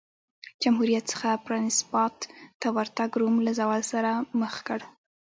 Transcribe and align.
جمهوریت 0.63 1.05
څخه 1.13 1.29
پرنسیپات 1.45 2.15
ته 2.59 2.67
ورتګ 2.77 3.09
روم 3.21 3.35
له 3.45 3.51
زوال 3.59 3.81
سره 3.91 4.11
مخ 4.39 4.53
کړ 4.67 4.79